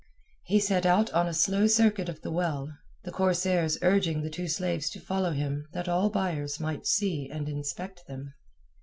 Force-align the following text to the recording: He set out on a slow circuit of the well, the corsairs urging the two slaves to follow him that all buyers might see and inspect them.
He 0.45 0.59
set 0.59 0.83
out 0.87 1.11
on 1.11 1.27
a 1.27 1.31
slow 1.35 1.67
circuit 1.67 2.09
of 2.09 2.21
the 2.21 2.31
well, 2.31 2.75
the 3.03 3.11
corsairs 3.11 3.77
urging 3.83 4.23
the 4.23 4.31
two 4.31 4.47
slaves 4.47 4.89
to 4.89 4.99
follow 4.99 5.29
him 5.31 5.67
that 5.73 5.87
all 5.87 6.09
buyers 6.09 6.59
might 6.59 6.87
see 6.87 7.29
and 7.29 7.47
inspect 7.47 8.07
them. 8.07 8.33